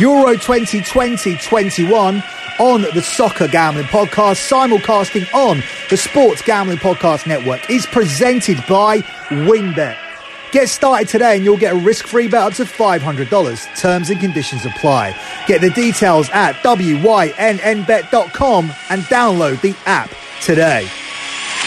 [0.00, 2.22] Euro 2020-21
[2.58, 8.98] on the Soccer Gambling Podcast, simulcasting on the Sports Gambling Podcast Network, is presented by
[9.28, 9.96] WynnBET.
[10.50, 13.78] Get started today and you'll get a risk-free bet up to $500.
[13.80, 15.16] Terms and conditions apply.
[15.46, 17.34] Get the details at wynnbet.com
[18.90, 20.10] and download the app
[20.42, 20.88] today.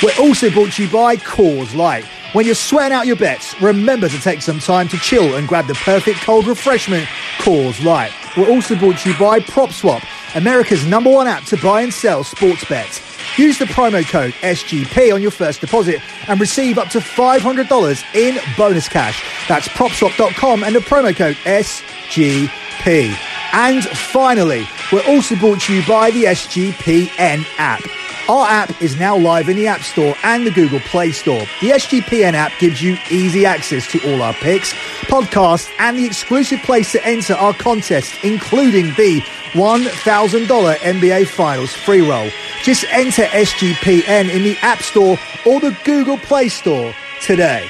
[0.03, 2.05] We're also brought to you by Coors Light.
[2.33, 5.65] When you're sweating out your bets, remember to take some time to chill and grab
[5.65, 7.05] the perfect cold refreshment,
[7.37, 8.11] Coors Light.
[8.35, 12.25] We're also brought to you by PropSwap, America's number one app to buy and sell
[12.25, 13.01] sports bets.
[13.39, 18.37] Use the promo code SGP on your first deposit and receive up to $500 in
[18.57, 19.23] bonus cash.
[19.47, 23.15] That's propswap.com and the promo code SGP.
[23.53, 28.06] And finally, we're also brought to you by the SGPN app.
[28.29, 31.39] Our app is now live in the App Store and the Google Play Store.
[31.61, 34.73] The SGPN app gives you easy access to all our picks,
[35.03, 39.21] podcasts, and the exclusive place to enter our contest, including the
[39.53, 42.29] $1,000 NBA Finals free roll.
[42.63, 47.65] Just enter SGPN in the App Store or the Google Play Store today.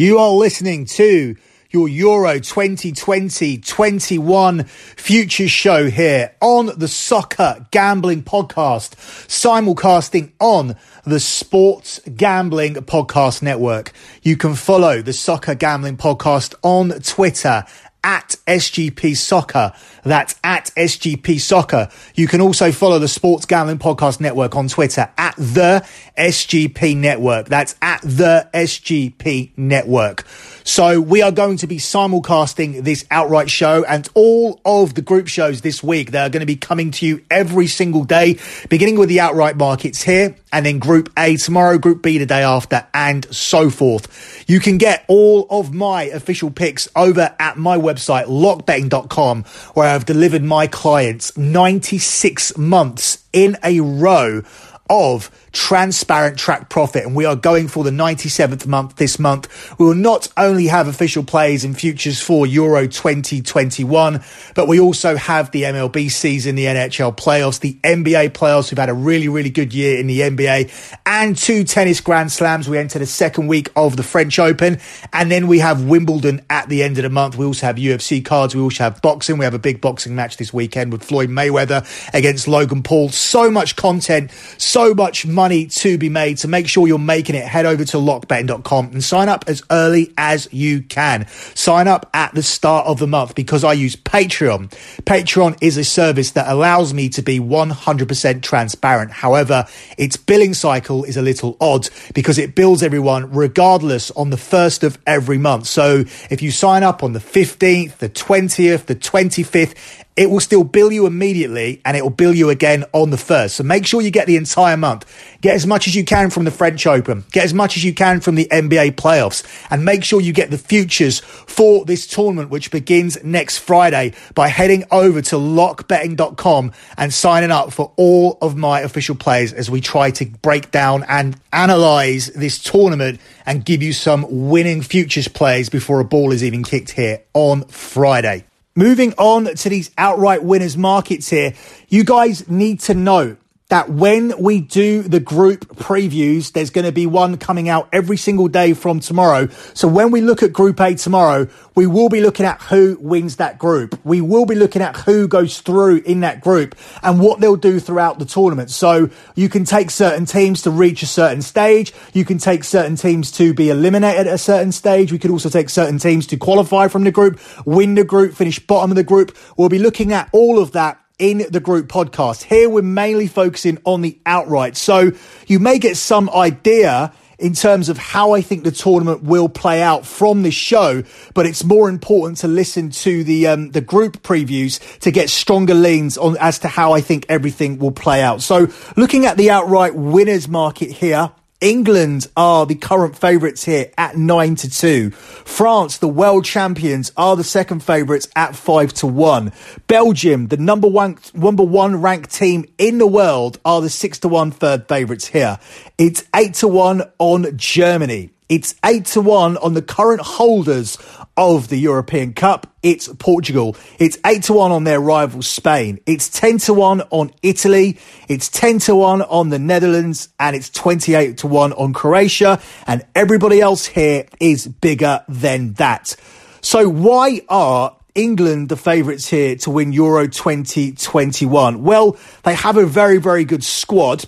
[0.00, 1.34] You are listening to
[1.70, 8.94] your Euro 2020-21 future show here on the Soccer Gambling Podcast,
[9.26, 13.90] simulcasting on the Sports Gambling Podcast Network.
[14.22, 17.64] You can follow the Soccer Gambling Podcast on Twitter
[18.02, 19.72] at SGP Soccer.
[20.04, 21.88] That's at SGP Soccer.
[22.14, 25.86] You can also follow the Sports Gambling Podcast Network on Twitter at the
[26.16, 27.48] SGP Network.
[27.48, 30.24] That's at the SGP Network.
[30.68, 35.26] So we are going to be simulcasting this outright show and all of the group
[35.26, 36.10] shows this week.
[36.10, 39.56] They are going to be coming to you every single day, beginning with the outright
[39.56, 44.44] markets here and then group A tomorrow, group B the day after and so forth.
[44.46, 50.04] You can get all of my official picks over at my website, lockbetting.com, where I've
[50.04, 54.42] delivered my clients 96 months in a row
[54.90, 59.78] of transparent track profit and we are going for the 97th month this month.
[59.78, 64.22] We will not only have official plays and futures for Euro 2021,
[64.54, 68.70] but we also have the MLB season, the NHL playoffs, the NBA playoffs.
[68.70, 72.68] We've had a really, really good year in the NBA and two tennis grand slams.
[72.68, 74.78] We enter the second week of the French Open
[75.12, 77.36] and then we have Wimbledon at the end of the month.
[77.36, 78.54] We also have UFC cards.
[78.54, 79.38] We also have boxing.
[79.38, 83.08] We have a big boxing match this weekend with Floyd Mayweather against Logan Paul.
[83.08, 86.38] So much content, so much money to be made.
[86.38, 87.44] So make sure you're making it.
[87.44, 91.28] Head over to lockbetting.com and sign up as early as you can.
[91.54, 94.70] Sign up at the start of the month because I use Patreon.
[95.02, 99.12] Patreon is a service that allows me to be 100% transparent.
[99.12, 99.66] However,
[99.96, 104.82] its billing cycle is a little odd because it bills everyone regardless on the first
[104.82, 105.66] of every month.
[105.68, 109.76] So if you sign up on the 15th, the 20th, the 25th,
[110.18, 113.54] it will still bill you immediately and it will bill you again on the first.
[113.54, 115.06] So make sure you get the entire month.
[115.40, 117.24] Get as much as you can from the French Open.
[117.30, 120.50] Get as much as you can from the NBA playoffs and make sure you get
[120.50, 127.14] the futures for this tournament, which begins next Friday by heading over to lockbetting.com and
[127.14, 131.40] signing up for all of my official plays as we try to break down and
[131.52, 136.64] analyze this tournament and give you some winning futures plays before a ball is even
[136.64, 138.47] kicked here on Friday.
[138.78, 141.54] Moving on to these outright winners markets here,
[141.88, 143.36] you guys need to know
[143.68, 148.16] that when we do the group previews, there's going to be one coming out every
[148.16, 149.48] single day from tomorrow.
[149.74, 153.36] So when we look at Group A tomorrow, we will be looking at who wins
[153.36, 154.00] that group.
[154.04, 157.78] We will be looking at who goes through in that group and what they'll do
[157.78, 158.70] throughout the tournament.
[158.70, 161.92] So you can take certain teams to reach a certain stage.
[162.14, 165.12] You can take certain teams to be eliminated at a certain stage.
[165.12, 168.58] We could also take certain teams to qualify from the group, win the group, finish
[168.58, 169.36] bottom of the group.
[169.58, 172.44] We'll be looking at all of that in the group podcast.
[172.44, 174.76] Here we're mainly focusing on the outright.
[174.76, 175.12] So
[175.46, 179.80] you may get some idea in terms of how I think the tournament will play
[179.80, 181.04] out from this show,
[181.34, 185.74] but it's more important to listen to the um, the group previews to get stronger
[185.74, 188.42] leans on as to how I think everything will play out.
[188.42, 194.16] So looking at the outright winners market here England are the current favourites here at
[194.16, 195.10] 9 to 2.
[195.10, 199.52] France, the world champions, are the second favourites at 5 to 1.
[199.88, 204.28] Belgium, the number one, number one ranked team in the world, are the 6 to
[204.28, 205.58] 1 third favourites here.
[205.98, 208.30] It's 8 to 1 on Germany.
[208.48, 210.96] It's 8 to 1 on the current holders
[211.36, 212.66] of the European Cup.
[212.82, 213.76] It's Portugal.
[213.98, 216.00] It's 8 to 1 on their rival Spain.
[216.06, 217.98] It's 10 to 1 on Italy.
[218.26, 222.58] It's 10 to 1 on the Netherlands and it's 28 to 1 on Croatia.
[222.86, 226.16] And everybody else here is bigger than that.
[226.62, 231.82] So why are England the favourites here to win Euro 2021?
[231.84, 234.24] Well, they have a very, very good squad.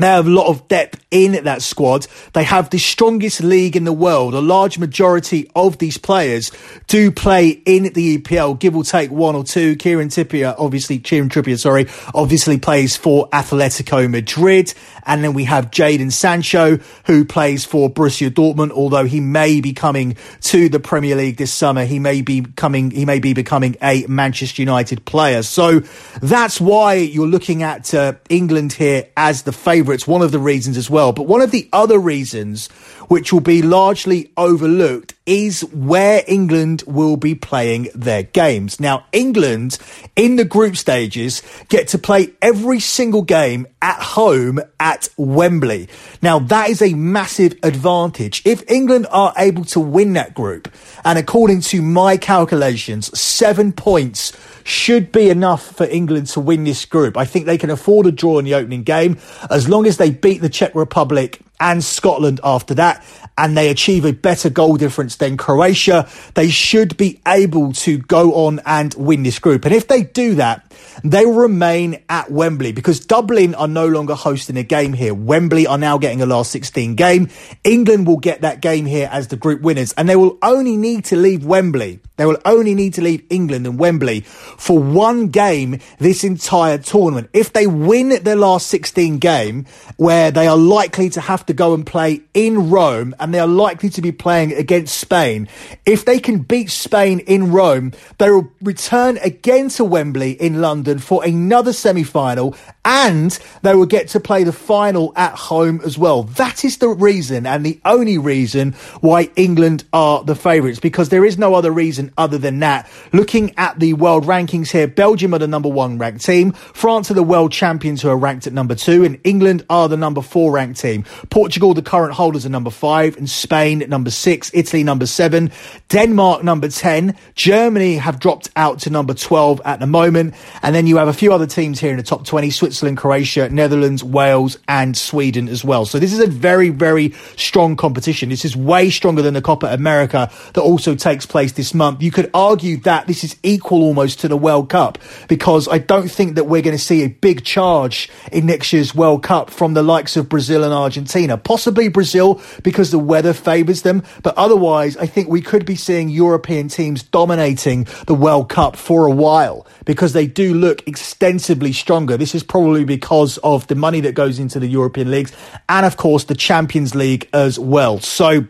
[0.00, 2.06] They have a lot of depth in that squad.
[2.32, 4.34] They have the strongest league in the world.
[4.34, 6.50] A large majority of these players
[6.86, 9.76] do play in the EPL, give or take one or two.
[9.76, 14.72] Kieran Trippier, obviously, Kieran Trippier, sorry, obviously plays for Atletico Madrid.
[15.06, 19.72] And then we have Jadon Sancho, who plays for Borussia Dortmund, although he may be
[19.72, 21.84] coming to the Premier League this summer.
[21.84, 25.42] He may be coming, he may be becoming a Manchester United player.
[25.42, 25.80] So
[26.20, 29.52] that's why you're looking at uh, England here as the
[29.90, 30.06] favourites.
[30.06, 31.12] One of the reasons as well.
[31.12, 32.68] But one of the other reasons,
[33.08, 38.78] which will be largely overlooked, is where England will be playing their games.
[38.78, 39.78] Now, England
[40.14, 45.88] in the group stages get to play every single game at home at Wembley.
[46.22, 48.42] Now, that is a massive advantage.
[48.44, 50.72] If England are able to win that group,
[51.04, 54.32] and according to my calculations, seven points
[54.70, 57.16] should be enough for England to win this group.
[57.16, 59.18] I think they can afford a draw in the opening game
[59.50, 63.04] as long as they beat the Czech Republic and Scotland after that
[63.40, 68.34] and they achieve a better goal difference than Croatia, they should be able to go
[68.46, 69.64] on and win this group.
[69.64, 70.70] And if they do that,
[71.02, 75.14] they will remain at Wembley because Dublin are no longer hosting a game here.
[75.14, 77.30] Wembley are now getting a last 16 game.
[77.64, 81.06] England will get that game here as the group winners and they will only need
[81.06, 82.00] to leave Wembley.
[82.16, 87.30] They will only need to leave England and Wembley for one game this entire tournament.
[87.32, 89.64] If they win their last 16 game
[89.96, 93.46] where they are likely to have to go and play in Rome and they are
[93.46, 95.48] likely to be playing against Spain,
[95.86, 100.98] if they can beat Spain in Rome, they will return again to Wembley in London
[100.98, 106.22] for another semi-final and they will get to play the final at home as well.
[106.22, 111.24] That is the reason and the only reason why England are the favourites because there
[111.24, 112.90] is no other reason other than that.
[113.12, 116.52] Looking at the world rankings here, Belgium are the number one ranked team.
[116.52, 119.96] France are the world champions who are ranked at number two and England are the
[119.96, 121.04] number four ranked team.
[121.28, 125.50] Portugal, the current holders are number five and Spain number six, Italy number seven,
[125.88, 130.34] Denmark number 10, Germany have dropped out to number 12 at the moment.
[130.62, 133.48] And then you have a few other teams here in the top 20, Switzerland, Croatia,
[133.48, 135.84] Netherlands, Wales, and Sweden as well.
[135.84, 138.28] So this is a very, very strong competition.
[138.28, 142.02] This is way stronger than the Copa America that also takes place this month.
[142.02, 146.08] You could argue that this is equal almost to the World Cup because I don't
[146.08, 149.74] think that we're going to see a big charge in next year's World Cup from
[149.74, 151.36] the likes of Brazil and Argentina.
[151.36, 156.08] Possibly Brazil because the weather favours them, but otherwise I think we could be seeing
[156.08, 162.16] European teams dominating the World Cup for a while because they do look extensively stronger.
[162.16, 165.32] This is probably because of the money that goes into the European leagues
[165.68, 167.98] and of course the Champions League as well.
[167.98, 168.46] So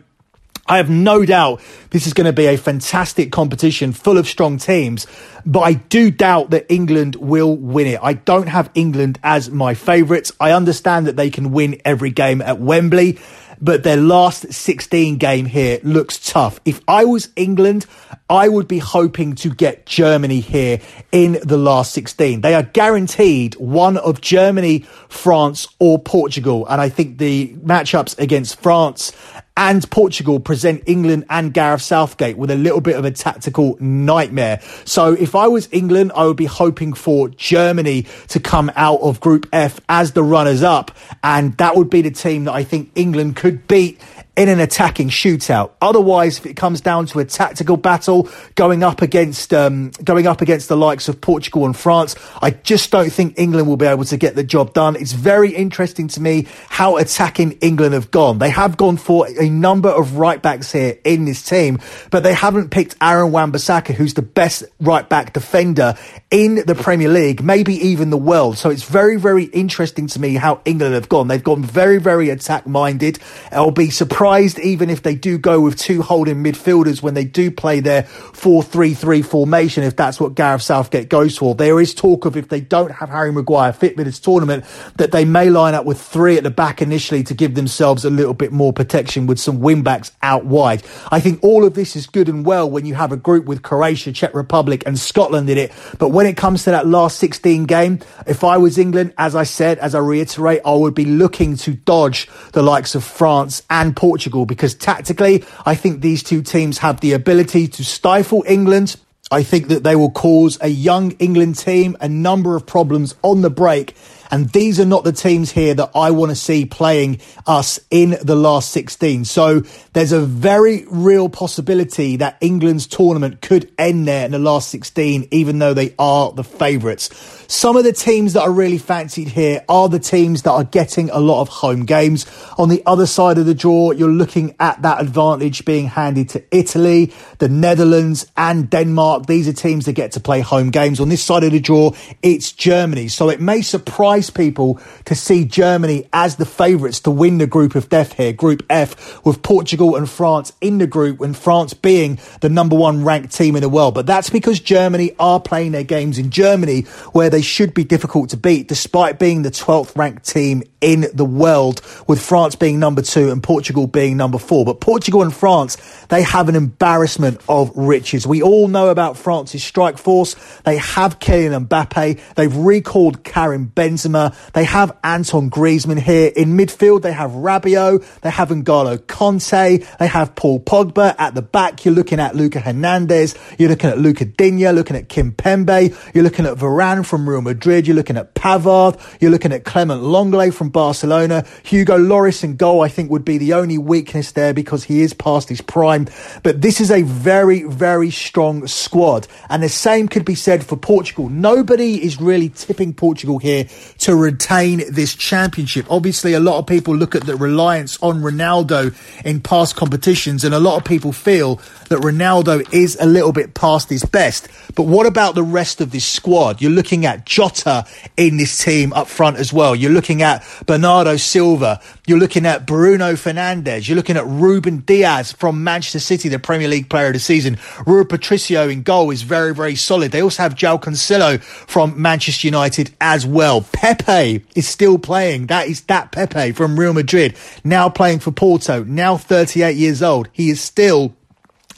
[0.67, 4.57] I have no doubt this is going to be a fantastic competition full of strong
[4.57, 5.07] teams,
[5.45, 7.99] but I do doubt that England will win it.
[8.01, 10.31] I don't have England as my favourites.
[10.39, 13.19] I understand that they can win every game at Wembley,
[13.61, 16.59] but their last 16 game here looks tough.
[16.65, 17.85] If I was England,
[18.29, 22.41] I would be hoping to get Germany here in the last 16.
[22.41, 26.65] They are guaranteed one of Germany, France, or Portugal.
[26.67, 29.11] And I think the matchups against France
[29.57, 34.61] and Portugal present England and Gareth Southgate with a little bit of a tactical nightmare.
[34.85, 39.19] So if I was England, I would be hoping for Germany to come out of
[39.19, 40.91] Group F as the runners up.
[41.23, 43.99] And that would be the team that I think England could beat
[44.37, 45.71] in an attacking shootout.
[45.81, 50.39] Otherwise, if it comes down to a tactical battle going up against um, going up
[50.39, 54.05] against the likes of Portugal and France, I just don't think England will be able
[54.05, 54.95] to get the job done.
[54.95, 58.39] It's very interesting to me how attacking England have gone.
[58.39, 62.33] They have gone for a number of right backs here in this team, but they
[62.33, 65.95] haven't picked Aaron Wan-Bissaka, who's the best right back defender
[66.29, 68.57] in the Premier League, maybe even the world.
[68.57, 71.27] So it's very, very interesting to me how England have gone.
[71.27, 73.19] They've gone very, very attack minded.
[73.51, 74.20] I'll be surprised
[74.59, 78.61] even if they do go with two holding midfielders when they do play their 4
[78.61, 81.55] 3 3 formation, if that's what Gareth Southgate goes for.
[81.55, 84.63] There is talk of if they don't have Harry Maguire fit for this tournament,
[84.97, 88.11] that they may line up with three at the back initially to give themselves a
[88.11, 90.83] little bit more protection with some wing backs out wide.
[91.11, 93.63] I think all of this is good and well when you have a group with
[93.63, 95.71] Croatia, Czech Republic, and Scotland in it.
[95.97, 99.43] But when it comes to that last 16 game, if I was England, as I
[99.43, 103.95] said, as I reiterate, I would be looking to dodge the likes of France and
[103.95, 104.10] Portugal
[104.45, 108.95] because tactically, I think these two teams have the ability to stifle England.
[109.31, 113.41] I think that they will cause a young England team a number of problems on
[113.41, 113.95] the break
[114.31, 118.17] and these are not the teams here that I want to see playing us in
[118.21, 119.25] the last 16.
[119.25, 119.61] So
[119.93, 125.27] there's a very real possibility that England's tournament could end there in the last 16,
[125.31, 127.09] even though they are the favourites.
[127.47, 131.09] Some of the teams that are really fancied here are the teams that are getting
[131.09, 132.25] a lot of home games.
[132.57, 136.43] On the other side of the draw, you're looking at that advantage being handed to
[136.55, 139.25] Italy, the Netherlands, and Denmark.
[139.25, 141.01] These are teams that get to play home games.
[141.01, 143.09] On this side of the draw, it's Germany.
[143.09, 147.75] So it may surprise people to see Germany as the favourites to win the group
[147.75, 152.19] of death here, Group F, with Portugal and France in the group, and France being
[152.41, 153.93] the number one ranked team in the world.
[153.93, 156.81] But that's because Germany are playing their games in Germany,
[157.13, 161.25] where they should be difficult to beat, despite being the 12th ranked team in the
[161.25, 164.65] world, with France being number two and Portugal being number four.
[164.65, 165.77] But Portugal and France,
[166.09, 168.25] they have an embarrassment of riches.
[168.25, 170.35] We all know about France's strike force.
[170.63, 172.19] They have Kylian Mbappe.
[172.35, 174.35] They've recalled Karim Benzema.
[174.53, 176.31] They have Anton Griezmann here.
[176.35, 178.03] In midfield, they have Rabiot.
[178.21, 179.85] They have N'Golo Kante.
[179.97, 181.15] They have Paul Pogba.
[181.17, 183.37] At the back, you're looking at Luca Hernandez.
[183.59, 185.95] You're looking at Luca Digne, looking at Kimpembe.
[186.15, 187.85] You're looking at Varane from Real Madrid.
[187.85, 188.99] You're looking at Pavard.
[189.21, 191.45] You're looking at Clement Lenglet from Barcelona.
[191.63, 195.13] Hugo Lloris and goal, I think, would be the only weakness there because he is
[195.13, 196.07] past his prime.
[196.43, 199.27] But this is a very, very strong squad.
[199.49, 201.29] And the same could be said for Portugal.
[201.29, 203.67] Nobody is really tipping Portugal here
[203.99, 205.85] to retain this championship.
[205.89, 210.53] Obviously, a lot of people look at the reliance on Ronaldo in past competitions, and
[210.53, 211.57] a lot of people feel
[211.89, 214.47] that Ronaldo is a little bit past his best.
[214.75, 216.61] But what about the rest of this squad?
[216.61, 217.85] You're looking at Jota
[218.17, 219.75] in this team up front as well.
[219.75, 221.79] You're looking at Bernardo Silva.
[222.07, 223.87] You're looking at Bruno Fernandes.
[223.87, 227.57] You're looking at Ruben Dias from Manchester City, the Premier League player of the season.
[227.85, 230.11] Rui Patricio in goal is very, very solid.
[230.11, 233.65] They also have João Cancelo from Manchester United as well.
[233.71, 235.47] Pepe is still playing.
[235.47, 240.29] That is that Pepe from Real Madrid, now playing for Porto, now 38 years old.
[240.31, 241.15] He is still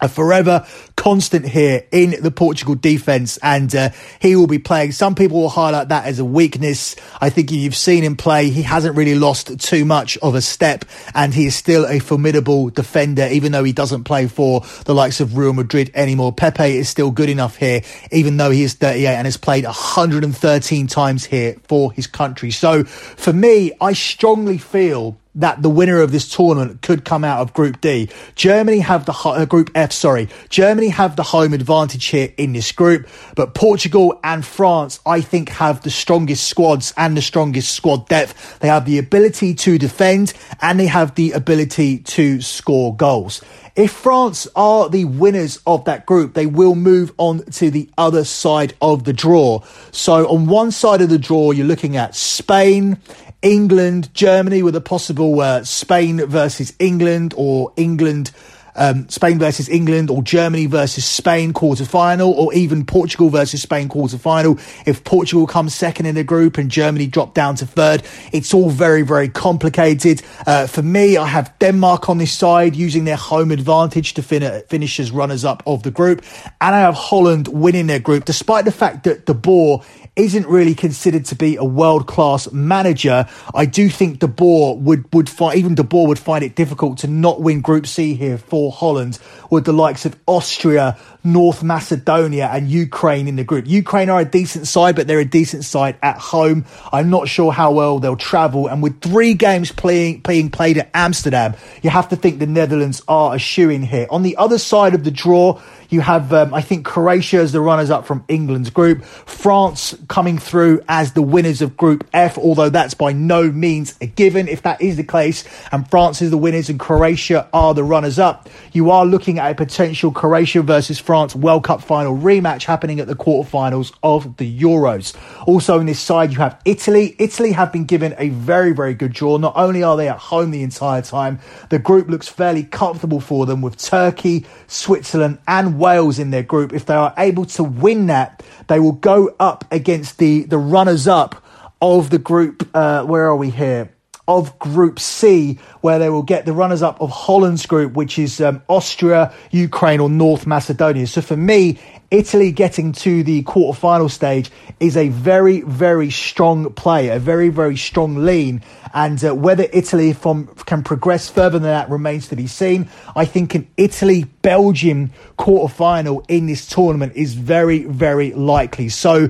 [0.03, 4.91] a forever constant here in the Portugal defence, and uh, he will be playing.
[4.91, 6.95] Some people will highlight that as a weakness.
[7.19, 8.49] I think you've seen him play.
[8.49, 12.69] He hasn't really lost too much of a step, and he is still a formidable
[12.69, 16.33] defender, even though he doesn't play for the likes of Real Madrid anymore.
[16.33, 17.81] Pepe is still good enough here,
[18.11, 22.51] even though he is 38 and has played 113 times here for his country.
[22.51, 27.41] So for me, I strongly feel that the winner of this tournament could come out
[27.41, 28.09] of Group D.
[28.35, 30.29] Germany have the uh, Group F, sorry.
[30.49, 35.49] Germany have the home advantage here in this group, but Portugal and France, I think,
[35.49, 38.59] have the strongest squads and the strongest squad depth.
[38.59, 43.41] They have the ability to defend and they have the ability to score goals.
[43.75, 48.23] If France are the winners of that group, they will move on to the other
[48.23, 49.63] side of the draw.
[49.91, 52.99] So on one side of the draw, you're looking at Spain,
[53.43, 58.31] England, Germany with a possible uh, Spain versus England or England,
[58.75, 63.89] um, Spain versus England or Germany versus Spain quarter final or even Portugal versus Spain
[63.89, 64.57] quarter final.
[64.85, 68.69] If Portugal comes second in the group and Germany drop down to third, it's all
[68.69, 70.21] very, very complicated.
[70.45, 74.63] Uh, for me, I have Denmark on this side using their home advantage to fin-
[74.69, 76.23] finish as runners up of the group.
[76.61, 79.83] And I have Holland winning their group, despite the fact that De Boer
[80.15, 83.25] isn't really considered to be a world class manager.
[83.53, 86.99] I do think De Boer would would find even De Boer would find it difficult
[86.99, 92.49] to not win Group C here for Holland with the likes of Austria, North Macedonia,
[92.51, 93.67] and Ukraine in the group.
[93.67, 96.65] Ukraine are a decent side, but they're a decent side at home.
[96.91, 98.67] I'm not sure how well they'll travel.
[98.67, 103.01] And with three games playing being played at Amsterdam, you have to think the Netherlands
[103.07, 104.07] are a shoe in here.
[104.09, 107.61] On the other side of the draw, you have, um, I think, Croatia as the
[107.61, 109.03] runners up from England's group.
[109.03, 114.07] France, coming through as the winners of Group F, although that's by no means a
[114.07, 114.47] given.
[114.47, 118.17] If that is the case, and France is the winners and Croatia are the runners
[118.17, 122.99] up, you are looking at a potential Croatia versus France World Cup final rematch happening
[122.99, 125.15] at the quarterfinals of the Euros.
[125.47, 127.15] Also, in this side, you have Italy.
[127.19, 129.37] Italy have been given a very, very good draw.
[129.37, 133.45] Not only are they at home the entire time, the group looks fairly comfortable for
[133.45, 136.73] them with Turkey, Switzerland, and Wales in their group.
[136.73, 141.07] If they are able to win that, they will go up against the, the runners
[141.07, 141.43] up
[141.81, 142.69] of the group.
[142.73, 143.93] Uh, where are we here?
[144.27, 148.39] Of Group C, where they will get the runners up of Holland's group, which is
[148.39, 151.07] um, Austria, Ukraine, or North Macedonia.
[151.07, 151.77] So for me,
[152.13, 157.75] Italy getting to the quarterfinal stage is a very, very strong play, a very, very
[157.75, 158.61] strong lean.
[158.93, 162.87] And uh, whether Italy from, can progress further than that remains to be seen.
[163.15, 168.89] I think an Italy Belgium quarterfinal in this tournament is very, very likely.
[168.89, 169.29] So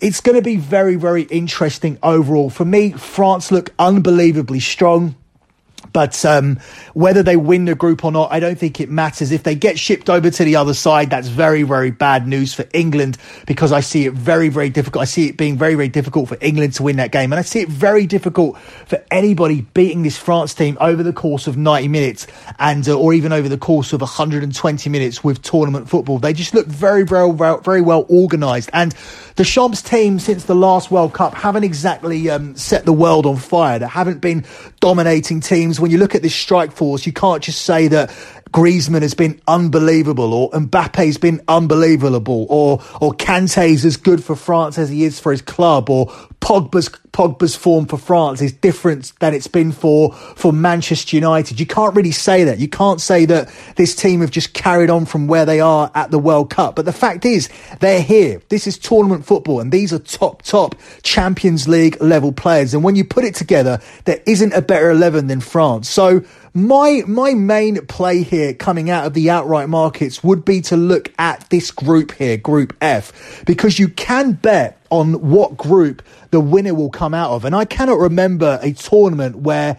[0.00, 2.50] it's going to be very, very interesting overall.
[2.50, 5.14] For me, France look unbelievably strong.
[5.94, 6.58] But um,
[6.92, 9.30] whether they win the group or not, I don't think it matters.
[9.30, 12.66] If they get shipped over to the other side, that's very, very bad news for
[12.74, 15.02] England because I see it very, very difficult.
[15.02, 17.32] I see it being very, very difficult for England to win that game.
[17.32, 21.46] And I see it very difficult for anybody beating this France team over the course
[21.46, 22.26] of 90 minutes
[22.58, 26.18] and uh, or even over the course of 120 minutes with tournament football.
[26.18, 28.68] They just look very, very, very, well organised.
[28.72, 28.92] And
[29.36, 33.36] the Champs team since the last World Cup haven't exactly um, set the world on
[33.36, 33.78] fire.
[33.78, 34.44] They haven't been
[34.80, 35.83] dominating teams.
[35.84, 38.10] When you look at this strike force, you can't just say that
[38.54, 44.78] Griezmann has been unbelievable, or Mbappe's been unbelievable, or or Kante's as good for France
[44.78, 46.06] as he is for his club, or
[46.40, 51.58] Pogba's Pogba's form for France is different than it's been for for Manchester United.
[51.58, 52.58] You can't really say that.
[52.58, 56.12] You can't say that this team have just carried on from where they are at
[56.12, 56.76] the World Cup.
[56.76, 57.48] But the fact is,
[57.80, 58.40] they're here.
[58.50, 62.72] This is tournament football, and these are top top Champions League level players.
[62.72, 65.88] And when you put it together, there isn't a better eleven than France.
[65.88, 66.22] So
[66.54, 71.12] my my main play here coming out of the outright markets would be to look
[71.18, 76.72] at this group here, Group F, because you can bet on what group the winner
[76.72, 77.44] will come out of.
[77.44, 79.78] And I cannot remember a tournament where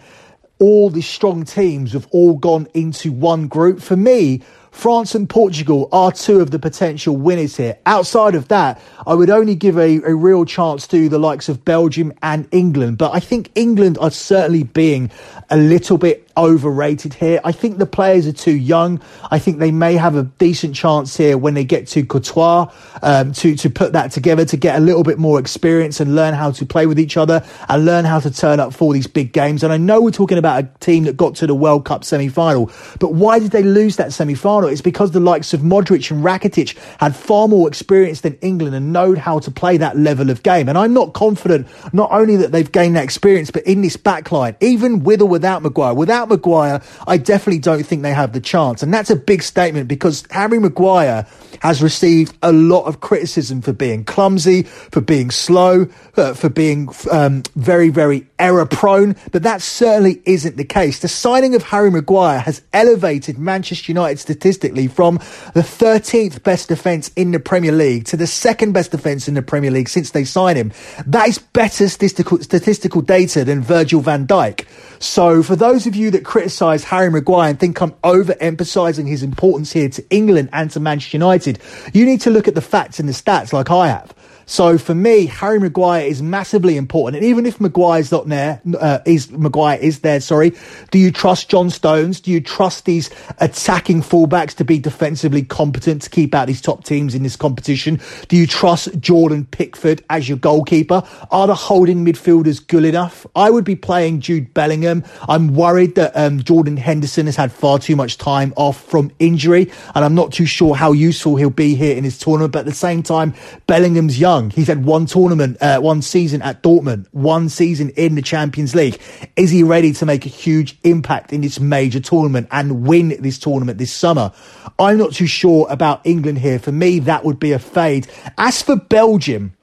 [0.58, 3.80] all the strong teams have all gone into one group.
[3.80, 7.78] For me, France and Portugal are two of the potential winners here.
[7.86, 11.64] Outside of that, I would only give a, a real chance to the likes of
[11.64, 12.98] Belgium and England.
[12.98, 15.10] But I think England are certainly being
[15.48, 17.40] a little bit overrated here.
[17.44, 19.00] I think the players are too young.
[19.30, 23.32] I think they may have a decent chance here when they get to Qatar um,
[23.32, 26.50] to to put that together to get a little bit more experience and learn how
[26.52, 29.62] to play with each other and learn how to turn up for these big games.
[29.62, 32.28] And I know we're talking about a team that got to the World Cup semi
[32.28, 34.68] final, but why did they lose that semi final?
[34.68, 38.92] It's because the likes of Modric and Rakitic had far more experience than England and
[38.92, 40.68] know how to play that level of game.
[40.68, 44.56] And I'm not confident not only that they've gained that experience, but in this backline,
[44.60, 48.40] even with or without Maguire, without without Maguire, I definitely don't think they have the
[48.40, 48.82] chance.
[48.82, 51.26] And that's a big statement because Harry Maguire
[51.62, 55.86] has received a lot of criticism for being clumsy, for being slow,
[56.16, 59.16] uh, for being um, very, very error prone.
[59.32, 61.00] But that certainly isn't the case.
[61.00, 65.16] The signing of Harry Maguire has elevated Manchester United statistically from
[65.54, 69.42] the 13th best defence in the Premier League to the second best defence in the
[69.42, 70.72] Premier League since they signed him.
[71.06, 74.66] That is better statistical, statistical data than Virgil van Dijk.
[74.98, 79.72] So for those of you that criticise Harry Maguire and think I'm overemphasising his importance
[79.72, 81.58] here to England and to Manchester United,
[81.92, 84.14] you need to look at the facts and the stats like I have.
[84.48, 87.16] So for me, Harry Maguire is massively important.
[87.16, 90.52] And even if Maguire's not there, uh, is Maguire is there, sorry.
[90.92, 92.20] Do you trust John Stones?
[92.20, 96.84] Do you trust these attacking fullbacks to be defensively competent to keep out these top
[96.84, 98.00] teams in this competition?
[98.28, 101.02] Do you trust Jordan Pickford as your goalkeeper?
[101.32, 103.26] Are the holding midfielders good enough?
[103.34, 105.02] I would be playing Jude Bellingham.
[105.28, 109.72] I'm worried that um, Jordan Henderson has had far too much time off from injury,
[109.96, 112.52] and I'm not too sure how useful he'll be here in his tournament.
[112.52, 113.34] But at the same time,
[113.66, 114.50] Bellingham's young young.
[114.50, 119.00] He's had one tournament, uh, one season at Dortmund, one season in the Champions League.
[119.36, 123.38] Is he ready to make a huge impact in this major tournament and win this
[123.38, 124.32] tournament this summer?
[124.78, 126.58] I'm not too sure about England here.
[126.58, 128.08] For me, that would be a fade.
[128.36, 129.55] As for Belgium,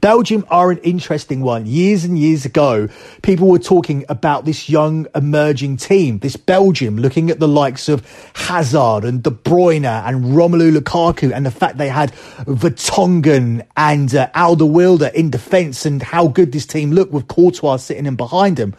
[0.00, 1.66] Belgium are an interesting one.
[1.66, 2.88] Years and years ago,
[3.22, 8.06] people were talking about this young emerging team, this Belgium, looking at the likes of
[8.34, 12.12] Hazard and De Bruyne and Romelu Lukaku and the fact they had
[12.46, 18.06] Vertonghen and uh, Alderweireld in defence and how good this team looked with Courtois sitting
[18.06, 18.74] in behind them.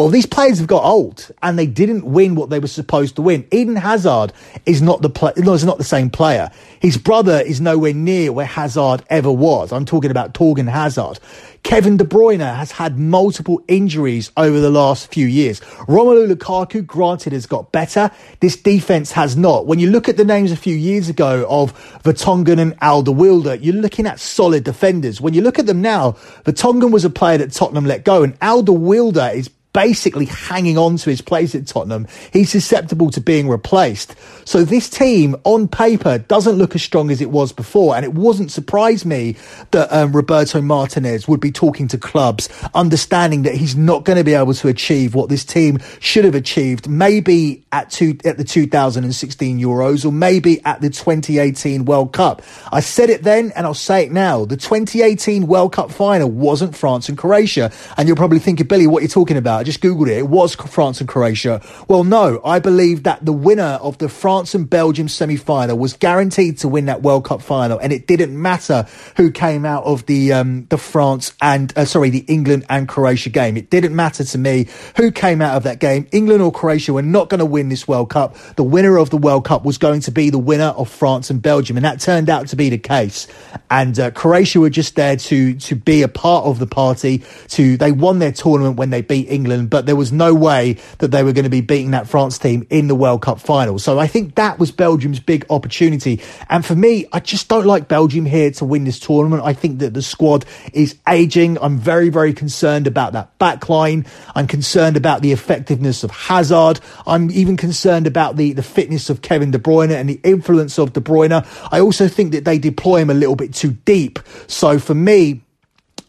[0.00, 3.22] Well, these players have got old and they didn't win what they were supposed to
[3.22, 3.46] win.
[3.50, 4.32] Eden Hazard
[4.64, 6.50] is not the play, no, is not the same player.
[6.80, 9.72] His brother is nowhere near where Hazard ever was.
[9.72, 11.20] I'm talking about Torgan Hazard.
[11.64, 15.60] Kevin De Bruyne has had multiple injuries over the last few years.
[15.60, 18.10] Romelu Lukaku, granted, has got better.
[18.40, 19.66] This defense has not.
[19.66, 23.74] When you look at the names a few years ago of Vertonghen and Alderweireld, you're
[23.74, 25.20] looking at solid defenders.
[25.20, 26.12] When you look at them now,
[26.44, 31.10] Vertonghen was a player that Tottenham let go, and Alderweireld is basically hanging on to
[31.10, 32.06] his place at Tottenham.
[32.32, 34.14] He's susceptible to being replaced.
[34.50, 37.94] So this team on paper doesn't look as strong as it was before.
[37.94, 39.36] And it wasn't surprise me
[39.70, 44.24] that um, Roberto Martinez would be talking to clubs, understanding that he's not going to
[44.24, 48.42] be able to achieve what this team should have achieved, maybe at two, at the
[48.42, 52.42] 2016 Euros or maybe at the 2018 World Cup.
[52.72, 54.46] I said it then and I'll say it now.
[54.46, 57.70] The 2018 World Cup final wasn't France and Croatia.
[57.96, 59.60] And you're probably thinking, Billy, what are you talking about?
[59.60, 60.18] I just Googled it.
[60.18, 61.62] It was France and Croatia.
[61.86, 65.92] Well, no, I believe that the winner of the France and Belgium semi final was
[65.92, 67.78] guaranteed to win that World Cup final.
[67.78, 72.10] And it didn't matter who came out of the, um, the France and, uh, sorry,
[72.10, 73.56] the England and Croatia game.
[73.56, 76.06] It didn't matter to me who came out of that game.
[76.12, 78.36] England or Croatia were not going to win this World Cup.
[78.56, 81.42] The winner of the World Cup was going to be the winner of France and
[81.42, 81.76] Belgium.
[81.76, 83.26] And that turned out to be the case.
[83.70, 87.22] And uh, Croatia were just there to, to be a part of the party.
[87.48, 91.10] To, they won their tournament when they beat England, but there was no way that
[91.10, 93.78] they were going to be beating that France team in the World Cup final.
[93.78, 96.20] So I think that was Belgium's big opportunity.
[96.48, 99.42] And for me, I just don't like Belgium here to win this tournament.
[99.44, 101.58] I think that the squad is aging.
[101.60, 104.06] I'm very, very concerned about that back line.
[104.34, 106.80] I'm concerned about the effectiveness of Hazard.
[107.06, 110.92] I'm even concerned about the, the fitness of Kevin De Bruyne and the influence of
[110.92, 111.46] De Bruyne.
[111.72, 114.18] I also think that they deploy him a little bit too deep.
[114.46, 115.42] So for me,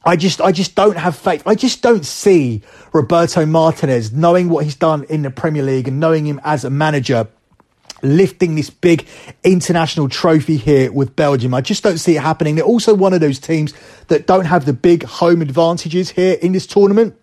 [0.03, 1.43] I just, I just don't have faith.
[1.45, 5.99] I just don't see Roberto Martinez knowing what he's done in the Premier League and
[5.99, 7.27] knowing him as a manager
[8.01, 9.05] lifting this big
[9.43, 11.53] international trophy here with Belgium.
[11.53, 12.55] I just don't see it happening.
[12.55, 13.73] They're also one of those teams
[14.07, 17.15] that don't have the big home advantages here in this tournament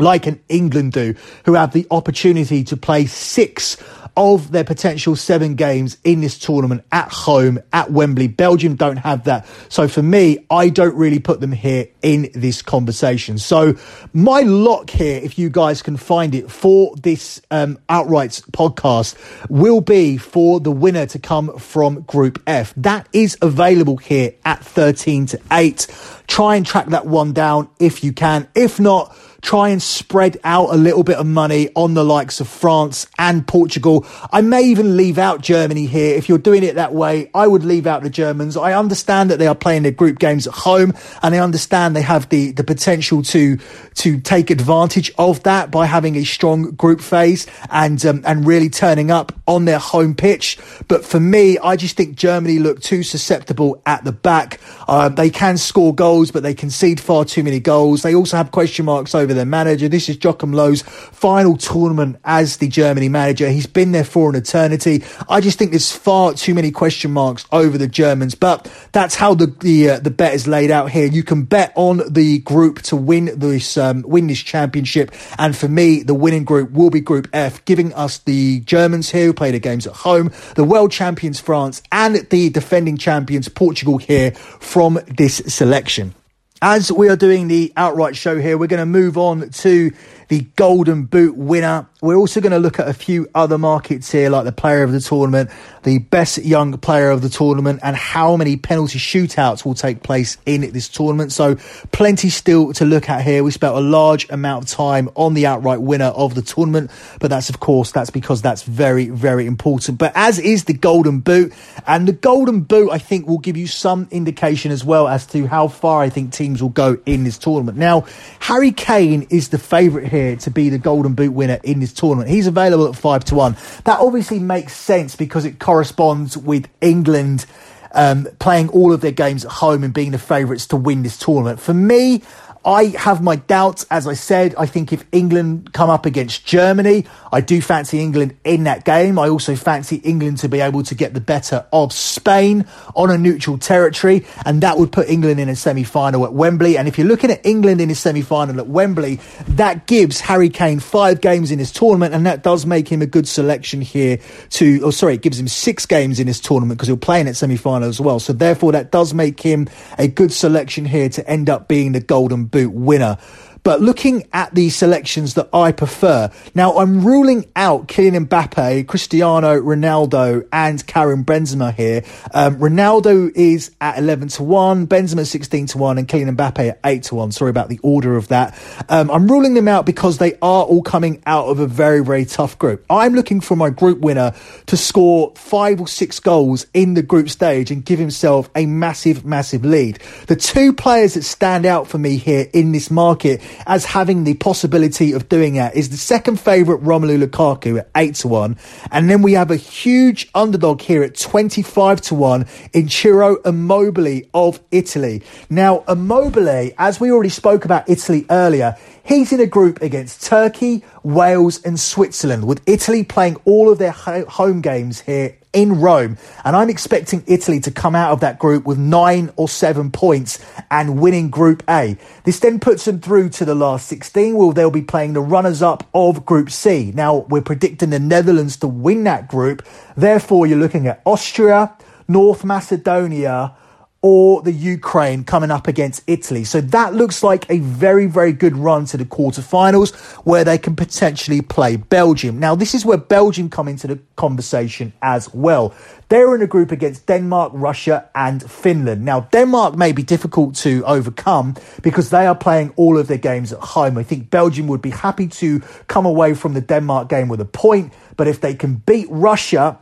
[0.00, 3.76] like an England do, who have the opportunity to play six
[4.16, 8.28] of their potential seven games in this tournament at home at Wembley.
[8.28, 9.46] Belgium don't have that.
[9.68, 13.38] So for me, I don't really put them here in this conversation.
[13.38, 13.74] So
[14.12, 19.16] my lock here, if you guys can find it for this um, outright podcast,
[19.48, 22.74] will be for the winner to come from Group F.
[22.76, 25.86] That is available here at 13 to 8.
[26.26, 28.48] Try and track that one down if you can.
[28.54, 32.48] If not, try and spread out a little bit of money on the likes of
[32.48, 34.06] France and Portugal.
[34.32, 36.14] I may even leave out Germany here.
[36.16, 38.56] If you're doing it that way, I would leave out the Germans.
[38.56, 42.02] I understand that they are playing their group games at home and I understand they
[42.02, 43.58] have the, the potential to,
[43.96, 48.68] to take advantage of that by having a strong group phase and, um, and really
[48.68, 50.58] turning up on their home pitch.
[50.88, 54.60] But for me, I just think Germany look too susceptible at the back.
[54.86, 58.02] Uh, they can score goals, but they concede far too many goals.
[58.02, 59.88] They also have question marks over over their manager.
[59.88, 63.48] This is Joachim Löw's final tournament as the Germany manager.
[63.48, 65.04] He's been there for an eternity.
[65.28, 69.34] I just think there's far too many question marks over the Germans, but that's how
[69.34, 71.06] the the, uh, the bet is laid out here.
[71.06, 75.68] You can bet on the group to win this um, win this championship, and for
[75.68, 79.52] me, the winning group will be Group F, giving us the Germans here who play
[79.52, 84.98] their games at home, the world champions France, and the defending champions Portugal here from
[85.06, 86.14] this selection.
[86.62, 89.92] As we are doing the outright show here, we're going to move on to
[90.30, 91.88] the Golden Boot winner.
[92.00, 94.92] We're also going to look at a few other markets here, like the player of
[94.92, 95.50] the tournament,
[95.82, 100.38] the best young player of the tournament, and how many penalty shootouts will take place
[100.46, 101.32] in this tournament.
[101.32, 101.56] So,
[101.90, 103.42] plenty still to look at here.
[103.42, 107.28] We spent a large amount of time on the outright winner of the tournament, but
[107.28, 109.98] that's, of course, that's because that's very, very important.
[109.98, 111.52] But as is the Golden Boot,
[111.88, 115.48] and the Golden Boot, I think, will give you some indication as well as to
[115.48, 117.76] how far I think teams will go in this tournament.
[117.76, 118.06] Now,
[118.38, 122.30] Harry Kane is the favourite here to be the Golden Boot winner in this tournament.
[122.30, 123.56] He's available at five to one.
[123.84, 127.46] That obviously makes sense because it corresponds with England
[127.92, 131.18] um, playing all of their games at home and being the favourites to win this
[131.18, 131.60] tournament.
[131.60, 132.22] For me,
[132.64, 133.86] I have my doubts.
[133.90, 138.36] As I said, I think if England come up against Germany, I do fancy England
[138.44, 139.18] in that game.
[139.18, 143.16] I also fancy England to be able to get the better of Spain on a
[143.16, 146.76] neutral territory, and that would put England in a semi final at Wembley.
[146.76, 150.50] And if you're looking at England in a semi final at Wembley, that gives Harry
[150.50, 154.18] Kane five games in his tournament, and that does make him a good selection here
[154.50, 157.26] to, oh, sorry, it gives him six games in his tournament because he'll play in
[157.26, 158.20] that semi final as well.
[158.20, 159.66] So therefore, that does make him
[159.98, 163.18] a good selection here to end up being the golden boot winner.
[163.62, 169.60] But looking at the selections that I prefer, now I'm ruling out Kylian Mbappe, Cristiano
[169.60, 172.02] Ronaldo, and Karim Benzema here.
[172.32, 176.80] Um, Ronaldo is at 11 to 1, Benzema 16 to 1, and Kylian Mbappe at
[176.84, 177.32] 8 to 1.
[177.32, 178.58] Sorry about the order of that.
[178.88, 182.24] Um, I'm ruling them out because they are all coming out of a very, very
[182.24, 182.84] tough group.
[182.88, 184.32] I'm looking for my group winner
[184.66, 189.24] to score five or six goals in the group stage and give himself a massive,
[189.24, 189.98] massive lead.
[190.26, 194.34] The two players that stand out for me here in this market as having the
[194.34, 198.56] possibility of doing that is the second favourite Romelu Lukaku at 8 to 1.
[198.90, 204.22] And then we have a huge underdog here at 25 to 1 in Ciro Immobile
[204.34, 205.22] of Italy.
[205.48, 208.76] Now, Immobile, as we already spoke about Italy earlier,
[209.10, 213.92] He's in a group against Turkey, Wales, and Switzerland, with Italy playing all of their
[213.92, 216.16] home games here in Rome.
[216.44, 220.38] And I'm expecting Italy to come out of that group with nine or seven points
[220.70, 221.96] and winning Group A.
[222.24, 225.62] This then puts them through to the last 16, where they'll be playing the runners
[225.62, 226.92] up of Group C.
[226.94, 229.66] Now, we're predicting the Netherlands to win that group.
[229.96, 233.54] Therefore, you're looking at Austria, North Macedonia,
[234.02, 236.42] or the Ukraine coming up against Italy.
[236.44, 240.74] So that looks like a very, very good run to the quarterfinals where they can
[240.74, 242.38] potentially play Belgium.
[242.38, 245.74] Now, this is where Belgium come into the conversation as well.
[246.08, 249.04] They're in a group against Denmark, Russia, and Finland.
[249.04, 253.52] Now, Denmark may be difficult to overcome because they are playing all of their games
[253.52, 253.98] at home.
[253.98, 257.44] I think Belgium would be happy to come away from the Denmark game with a
[257.44, 259.78] point, but if they can beat Russia,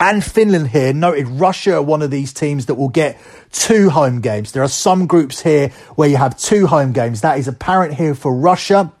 [0.00, 3.18] and Finland here noted Russia are one of these teams that will get
[3.52, 4.52] two home games.
[4.52, 7.20] There are some groups here where you have two home games.
[7.20, 8.92] That is apparent here for Russia.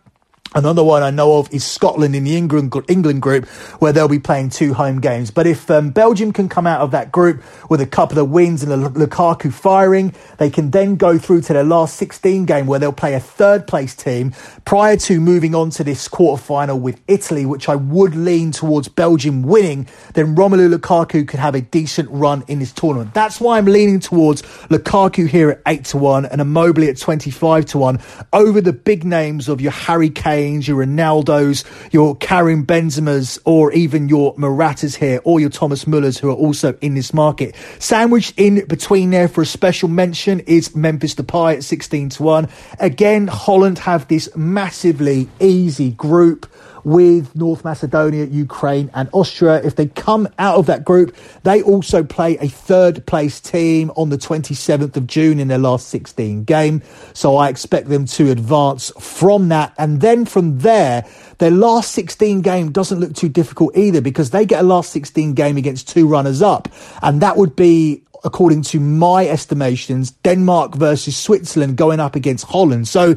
[0.54, 3.46] Another one I know of is Scotland in the England England group,
[3.80, 5.30] where they'll be playing two home games.
[5.30, 8.62] But if um, Belgium can come out of that group with a couple of wins
[8.62, 12.78] and a Lukaku firing, they can then go through to their last 16 game, where
[12.78, 14.32] they'll play a third place team
[14.64, 18.86] prior to moving on to this quarter final with Italy, which I would lean towards
[18.88, 19.88] Belgium winning.
[20.14, 23.12] Then Romelu Lukaku could have a decent run in this tournament.
[23.12, 26.98] That's why I'm leaning towards Lukaku here at eight to one and a Immobile at
[26.98, 28.00] 25 to one
[28.32, 34.08] over the big names of your Harry Kane your Ronaldos, your Karim Benzemas, or even
[34.08, 37.54] your Moratas here, or your Thomas Mullers who are also in this market.
[37.78, 42.48] Sandwiched in between there for a special mention is Memphis Depay at 16 to 1.
[42.78, 46.46] Again, Holland have this massively easy group
[46.84, 49.62] with North Macedonia, Ukraine, and Austria.
[49.62, 54.10] If they come out of that group, they also play a third place team on
[54.10, 56.82] the 27th of June in their last 16 game.
[57.14, 59.74] So I expect them to advance from that.
[59.78, 61.06] And then from there,
[61.38, 65.34] their last 16 game doesn't look too difficult either because they get a last 16
[65.34, 66.68] game against two runners up.
[67.02, 72.88] And that would be according to my estimations, Denmark versus Switzerland going up against Holland.
[72.88, 73.10] So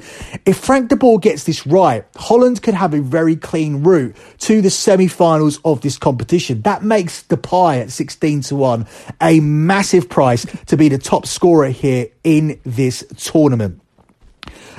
[0.45, 4.61] if Frank de Boer gets this right, Holland could have a very clean route to
[4.61, 6.61] the semi-finals of this competition.
[6.61, 8.85] That makes Depay at 16 to 1
[9.21, 13.81] a massive price to be the top scorer here in this tournament.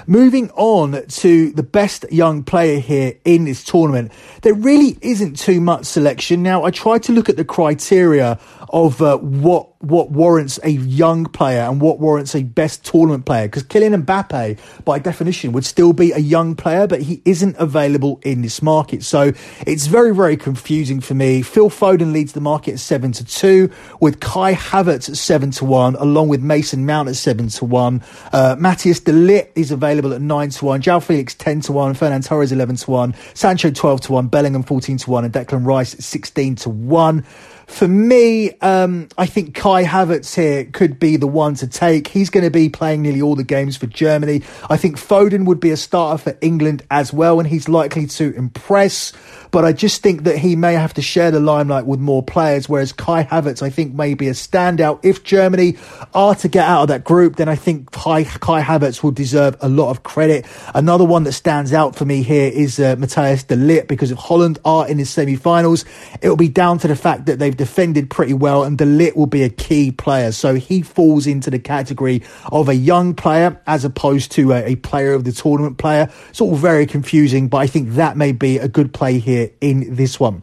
[0.07, 4.11] Moving on to the best young player here in this tournament,
[4.41, 6.43] there really isn't too much selection.
[6.43, 11.25] Now, I tried to look at the criteria of uh, what what warrants a young
[11.25, 13.47] player and what warrants a best tournament player.
[13.47, 18.21] Because Kylian Mbappe, by definition, would still be a young player, but he isn't available
[18.25, 19.05] in this market.
[19.05, 19.33] So
[19.67, 21.43] it's very, very confusing for me.
[21.43, 25.65] Phil Foden leads the market at seven to two, with Kai Havertz at seven to
[25.65, 28.03] one, along with Mason Mount at seven to one.
[28.33, 30.83] Uh, Matthias de Ligt is available at nine to one.
[30.83, 31.95] João Felix ten to one.
[31.95, 33.15] Ferran Torres eleven to one.
[33.35, 34.27] Sancho twelve to one.
[34.27, 37.25] Bellingham fourteen to one, and Declan Rice sixteen to one.
[37.69, 42.09] For me, um, I think Kai Havertz here could be the one to take.
[42.09, 44.43] He's going to be playing nearly all the games for Germany.
[44.69, 48.35] I think Foden would be a starter for England as well, and he's likely to
[48.35, 49.13] impress.
[49.51, 52.69] But I just think that he may have to share the limelight with more players,
[52.69, 54.99] whereas Kai Havertz, I think, may be a standout.
[55.05, 55.77] If Germany
[56.15, 59.57] are to get out of that group, then I think Kai, Kai Havertz will deserve
[59.61, 60.47] a lot of credit.
[60.75, 64.19] Another one that stands out for me here is uh, Matthias de Ligt, because if
[64.19, 65.85] Holland are in the semi-finals,
[66.23, 69.15] it will be down to the fact that they've defended pretty well, and de Ligt
[69.15, 70.33] will be a key player.
[70.33, 74.77] So he falls into the category of a young player as opposed to a, a
[74.77, 76.11] player of the tournament player.
[76.31, 79.95] It's all very confusing, but I think that may be a good play here in
[79.95, 80.43] this one.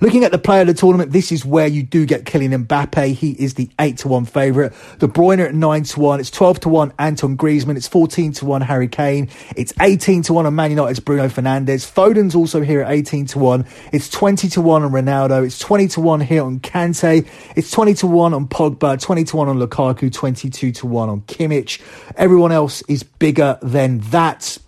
[0.00, 3.14] Looking at the player of the tournament, this is where you do get Kylian Mbappe.
[3.14, 4.72] He is the 8 to 1 favourite.
[4.98, 6.20] De Bruyne at 9 to 1.
[6.20, 7.76] It's 12 to 1 Anton Griezmann.
[7.76, 9.28] It's 14 to 1 Harry Kane.
[9.56, 11.86] It's 18 to 1 on Man United's Bruno Fernandes.
[11.86, 13.66] Foden's also here at 18 to 1.
[13.92, 15.44] It's 20 to 1 on Ronaldo.
[15.44, 17.26] It's 20 to 1 here on Kante.
[17.56, 19.00] It's 20 to 1 on Pogba.
[19.00, 20.12] 20 to 1 on Lukaku.
[20.12, 21.80] 22 to 1 on Kimmich.
[22.16, 24.58] Everyone else is bigger than that.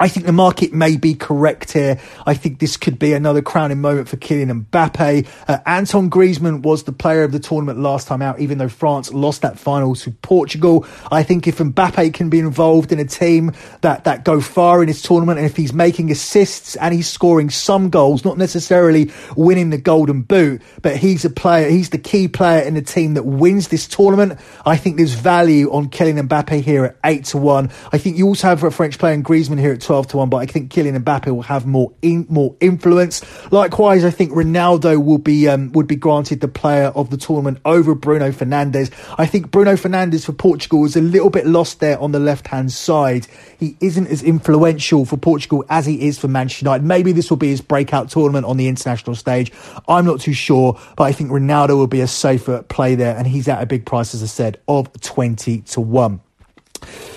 [0.00, 1.98] I think the market may be correct here.
[2.24, 5.26] I think this could be another crowning moment for Kylian Mbappe.
[5.48, 9.12] Uh, Anton Griezmann was the player of the tournament last time out, even though France
[9.12, 10.86] lost that final to Portugal.
[11.10, 14.86] I think if Mbappe can be involved in a team that, that go far in
[14.86, 19.70] this tournament, and if he's making assists and he's scoring some goals, not necessarily winning
[19.70, 23.24] the golden boot, but he's a player, he's the key player in the team that
[23.24, 24.38] wins this tournament.
[24.64, 27.70] I think there's value on Kylian Mbappe here at 8 to 1.
[27.92, 30.28] I think you also have a French player in Griezmann here at 12 to 1,
[30.28, 33.24] but I think Kylian Mbappe will have more in, more influence.
[33.50, 37.56] Likewise, I think Ronaldo will be um, would be granted the player of the tournament
[37.64, 38.92] over Bruno Fernandes.
[39.16, 42.48] I think Bruno Fernandes for Portugal is a little bit lost there on the left
[42.48, 43.26] hand side.
[43.58, 46.84] He isn't as influential for Portugal as he is for Manchester United.
[46.84, 49.50] Maybe this will be his breakout tournament on the international stage.
[49.88, 53.26] I'm not too sure, but I think Ronaldo will be a safer play there, and
[53.26, 56.20] he's at a big price, as I said, of 20 to 1.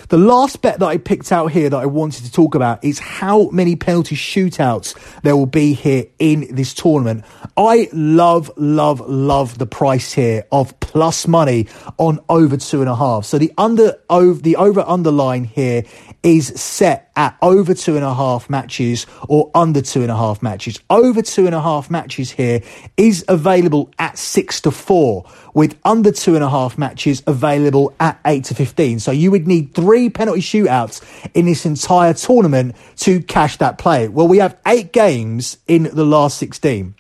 [0.09, 2.99] The last bet that I picked out here that I wanted to talk about is
[2.99, 7.23] how many penalty shootouts there will be here in this tournament.
[7.55, 12.95] I love, love, love the price here of plus money on over two and a
[12.95, 13.25] half.
[13.25, 15.83] So the under over the over underline here
[16.23, 20.41] is set at over two and a half matches or under two and a half
[20.41, 20.79] matches.
[20.89, 22.61] Over two and a half matches here
[22.97, 28.19] is available at six to four, with under two and a half matches available at
[28.25, 28.99] eight to 15.
[28.99, 31.01] So you would need three penalty shootouts
[31.33, 34.07] in this entire tournament to cash that play.
[34.07, 36.95] Well, we have eight games in the last 16.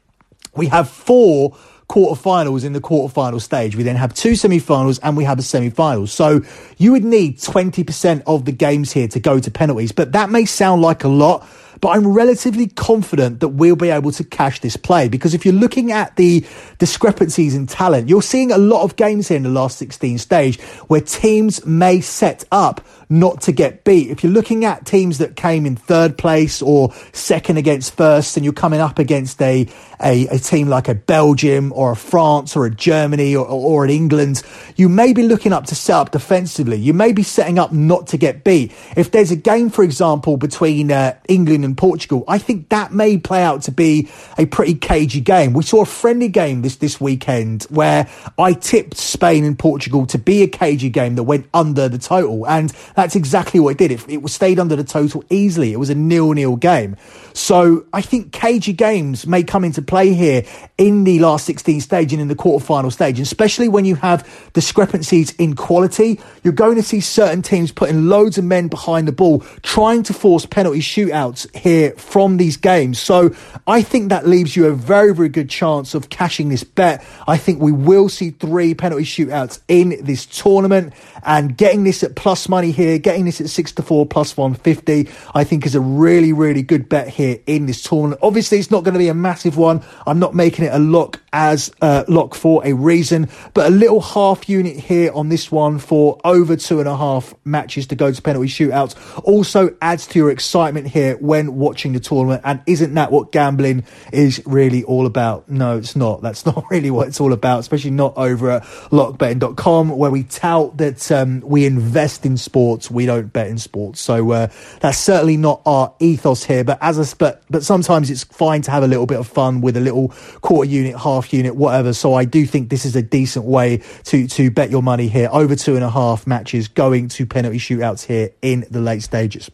[0.55, 1.55] We have four
[1.91, 3.75] quarterfinals in the quarterfinal stage.
[3.75, 6.07] We then have two semi-finals and we have a semi-final.
[6.07, 6.41] So
[6.77, 10.45] you would need 20% of the games here to go to penalties, but that may
[10.45, 11.45] sound like a lot.
[11.81, 15.53] But I'm relatively confident that we'll be able to cash this play because if you're
[15.53, 16.45] looking at the
[16.77, 20.61] discrepancies in talent, you're seeing a lot of games here in the last 16 stage
[20.87, 24.09] where teams may set up not to get beat.
[24.09, 28.45] If you're looking at teams that came in third place or second against first, and
[28.45, 29.67] you're coming up against a,
[30.01, 33.89] a, a team like a Belgium or a France or a Germany or, or an
[33.89, 34.43] England,
[34.77, 36.77] you may be looking up to set up defensively.
[36.77, 38.71] You may be setting up not to get beat.
[38.95, 43.17] If there's a game, for example, between uh, England and Portugal, I think that may
[43.17, 45.53] play out to be a pretty cagey game.
[45.53, 50.17] We saw a friendly game this, this weekend where I tipped Spain and Portugal to
[50.17, 52.47] be a cagey game that went under the total.
[52.47, 53.91] And that's exactly what it did.
[53.91, 55.73] It, it stayed under the total easily.
[55.73, 56.95] It was a nil-nil game.
[57.33, 60.43] So I think cagey games may come into play here
[60.77, 65.31] in the last 16 stage and in the quarterfinal stage, especially when you have discrepancies
[65.33, 66.19] in quality.
[66.43, 70.13] You're going to see certain teams putting loads of men behind the ball, trying to
[70.13, 72.99] force penalty shootouts here from these games.
[72.99, 73.35] So
[73.67, 77.05] I think that leaves you a very, very good chance of cashing this bet.
[77.27, 82.15] I think we will see three penalty shootouts in this tournament and getting this at
[82.15, 85.81] plus money here, getting this at six to four plus 150, I think is a
[85.81, 88.19] really, really good bet here in this tournament.
[88.23, 89.81] Obviously, it's not going to be a massive one.
[90.05, 94.01] I'm not making it a lock as uh, lock for a reason, but a little
[94.01, 98.11] half unit here on this one for over two and a half matches to go
[98.11, 102.41] to penalty shootouts also adds to your excitement here when watching the tournament.
[102.43, 105.49] And isn't that what gambling is really all about?
[105.49, 106.21] No, it's not.
[106.21, 110.77] That's not really what it's all about, especially not over at lockbetting.com where we tout
[110.77, 112.91] that um, we invest in sports.
[112.91, 114.01] We don't bet in sports.
[114.01, 114.47] So uh,
[114.79, 116.63] that's certainly not our ethos here.
[116.63, 119.61] But as a, but, but sometimes it's fine to have a little bit of fun
[119.61, 120.09] with a little
[120.41, 121.93] quarter unit, half half unit, whatever.
[121.93, 125.29] So I do think this is a decent way to to bet your money here.
[125.31, 129.49] Over two and a half matches going to penalty shootouts here in the late stages.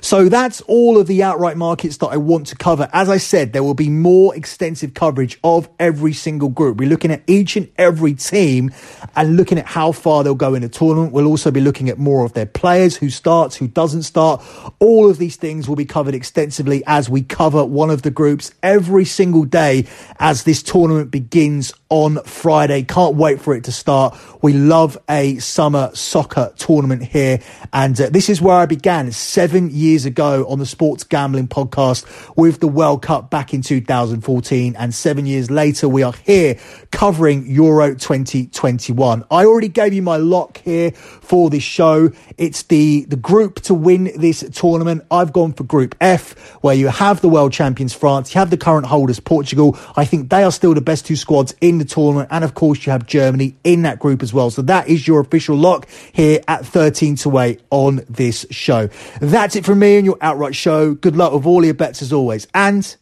[0.00, 2.88] So that's all of the outright markets that I want to cover.
[2.92, 6.78] As I said, there will be more extensive coverage of every single group.
[6.78, 8.72] We're looking at each and every team
[9.16, 11.12] and looking at how far they'll go in the tournament.
[11.12, 14.42] We'll also be looking at more of their players, who starts, who doesn't start.
[14.78, 18.52] All of these things will be covered extensively as we cover one of the groups
[18.62, 19.86] every single day
[20.18, 22.82] as this tournament begins on Friday.
[22.84, 24.16] Can't wait for it to start.
[24.40, 27.38] We love a summer soccer tournament here.
[27.70, 32.06] And uh, this is where I began seven years ago on the Sports Gambling Podcast
[32.34, 34.74] with the World Cup back in 2014.
[34.74, 36.58] And seven years later, we are here
[36.92, 39.24] covering Euro 2021.
[39.30, 42.10] I already gave you my lock here for this show.
[42.38, 45.04] It's the, the group to win this tournament.
[45.10, 48.56] I've gone for Group F, where you have the world champions France, you have the
[48.56, 49.78] current holders Portugal.
[49.94, 52.28] I think they are still the best two squads in the tournament.
[52.30, 54.50] And of course, you have Germany in that group as well.
[54.50, 58.88] So that is your official lock here at 13 to 8 on this show.
[59.20, 60.94] That's it from me and your outright show.
[60.94, 62.46] Good luck with all your bets as always.
[62.54, 62.96] And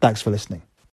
[0.00, 0.65] thanks for listening.